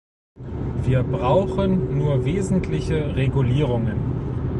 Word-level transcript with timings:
Wir 0.83 1.03
brauchen 1.03 1.95
nur 1.95 2.25
wesentliche 2.25 3.15
Regulierungen. 3.15 4.47